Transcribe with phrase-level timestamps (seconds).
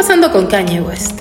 [0.00, 1.12] pasando con Kanye West?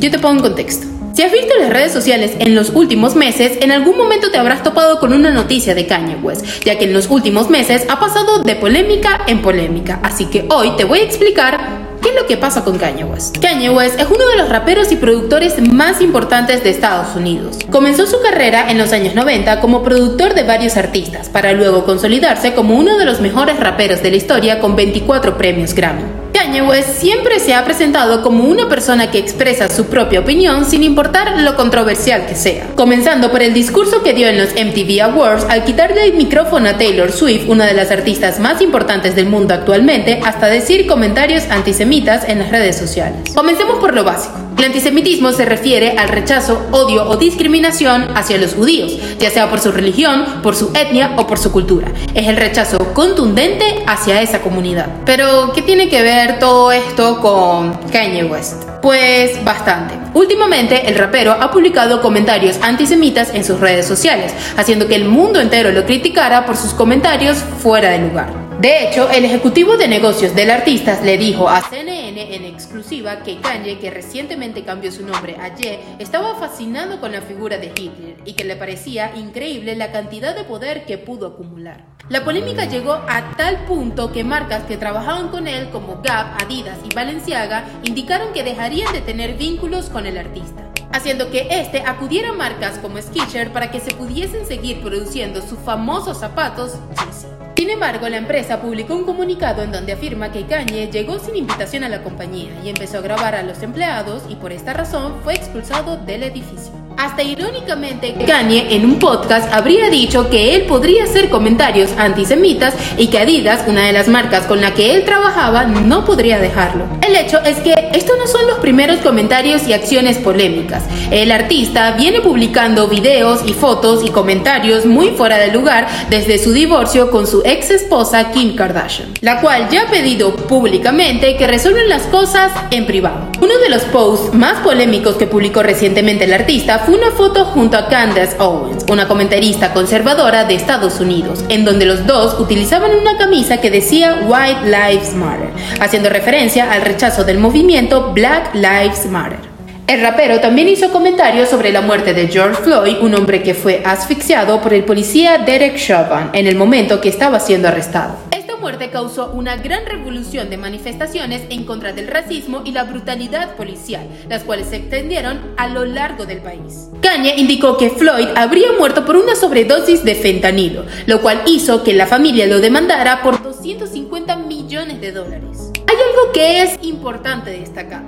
[0.00, 0.88] Yo te pongo en contexto.
[1.12, 4.64] Si has visto las redes sociales en los últimos meses, en algún momento te habrás
[4.64, 8.42] topado con una noticia de Kanye West, ya que en los últimos meses ha pasado
[8.42, 10.00] de polémica en polémica.
[10.02, 11.83] Así que hoy te voy a explicar ¿Qué
[12.14, 13.38] lo que pasa con Kanye West?
[13.38, 17.58] Kanye West es uno de los raperos y productores más importantes de Estados Unidos.
[17.70, 22.54] Comenzó su carrera en los años 90 como productor de varios artistas, para luego consolidarse
[22.54, 26.24] como uno de los mejores raperos de la historia con 24 premios Grammy.
[26.34, 30.82] Kanye West siempre se ha presentado como una persona que expresa su propia opinión sin
[30.82, 32.66] importar lo controversial que sea.
[32.74, 36.76] Comenzando por el discurso que dio en los MTV Awards al quitarle el micrófono a
[36.76, 42.03] Taylor Swift, una de las artistas más importantes del mundo actualmente, hasta decir comentarios antisemitas
[42.04, 43.32] en las redes sociales.
[43.34, 44.34] Comencemos por lo básico.
[44.58, 49.60] El antisemitismo se refiere al rechazo, odio o discriminación hacia los judíos, ya sea por
[49.60, 51.90] su religión, por su etnia o por su cultura.
[52.14, 54.86] Es el rechazo contundente hacia esa comunidad.
[55.06, 58.62] Pero, ¿qué tiene que ver todo esto con Kanye West?
[58.80, 59.94] Pues bastante.
[60.12, 65.40] Últimamente, el rapero ha publicado comentarios antisemitas en sus redes sociales, haciendo que el mundo
[65.40, 68.43] entero lo criticara por sus comentarios fuera de lugar.
[68.60, 73.38] De hecho, el ejecutivo de negocios del artista le dijo a CNN en exclusiva que
[73.38, 78.16] Kanye, que recientemente cambió su nombre a Ye, estaba fascinado con la figura de Hitler
[78.24, 81.84] y que le parecía increíble la cantidad de poder que pudo acumular.
[82.08, 86.78] La polémica llegó a tal punto que marcas que trabajaban con él como Gap, Adidas
[86.88, 92.30] y Balenciaga indicaron que dejarían de tener vínculos con el artista haciendo que este acudiera
[92.30, 97.43] a marcas como Skechers para que se pudiesen seguir produciendo sus famosos zapatos Yeezy.
[97.64, 101.82] Sin embargo, la empresa publicó un comunicado en donde afirma que Kanye llegó sin invitación
[101.82, 105.32] a la compañía y empezó a grabar a los empleados y por esta razón fue
[105.32, 106.83] expulsado del edificio.
[107.04, 113.08] Hasta irónicamente, Kanye en un podcast habría dicho que él podría hacer comentarios antisemitas y
[113.08, 116.86] que Adidas, una de las marcas con la que él trabajaba, no podría dejarlo.
[117.06, 120.84] El hecho es que estos no son los primeros comentarios y acciones polémicas.
[121.10, 126.54] El artista viene publicando videos y fotos y comentarios muy fuera de lugar desde su
[126.54, 131.90] divorcio con su ex esposa Kim Kardashian, la cual ya ha pedido públicamente que resuelvan
[131.90, 133.30] las cosas en privado.
[133.42, 137.76] Uno de los posts más polémicos que publicó recientemente el artista fue una foto junto
[137.76, 143.18] a Candace Owens, una comentarista conservadora de Estados Unidos, en donde los dos utilizaban una
[143.18, 145.50] camisa que decía White Lives Matter,
[145.80, 149.38] haciendo referencia al rechazo del movimiento Black Lives Matter.
[149.86, 153.82] El rapero también hizo comentarios sobre la muerte de George Floyd, un hombre que fue
[153.84, 158.14] asfixiado por el policía Derek Chauvin en el momento que estaba siendo arrestado
[158.64, 164.08] muerte causó una gran revolución de manifestaciones en contra del racismo y la brutalidad policial,
[164.30, 166.88] las cuales se extendieron a lo largo del país.
[167.02, 171.92] Kanye indicó que Floyd habría muerto por una sobredosis de fentanilo, lo cual hizo que
[171.92, 175.70] la familia lo demandara por 250 millones de dólares.
[175.86, 178.02] Hay algo que es importante destacar.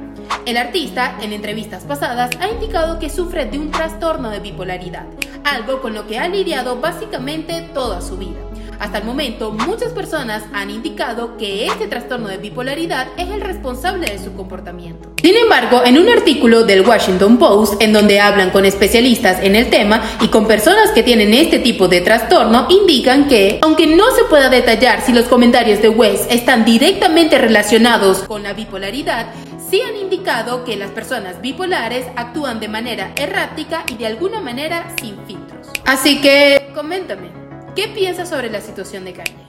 [0.46, 5.04] El artista, en entrevistas pasadas, ha indicado que sufre de un trastorno de bipolaridad,
[5.44, 8.40] algo con lo que ha lidiado básicamente toda su vida.
[8.78, 14.10] Hasta el momento, muchas personas han indicado que este trastorno de bipolaridad es el responsable
[14.10, 15.10] de su comportamiento.
[15.22, 19.70] Sin embargo, en un artículo del Washington Post, en donde hablan con especialistas en el
[19.70, 24.25] tema y con personas que tienen este tipo de trastorno, indican que, aunque no se
[24.25, 29.26] pueda detallar si los comentarios de West están directamente relacionados con la bipolaridad,
[29.70, 34.94] sí han indicado que las personas bipolares actúan de manera errática y de alguna manera
[35.00, 35.69] sin filtros.
[35.84, 37.35] Así que, coméntame.
[37.76, 39.45] ¿Qué piensas sobre la situación de Kanye?